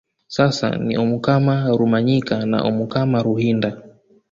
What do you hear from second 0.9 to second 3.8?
omukama Rumanyika na omukama Ruhinda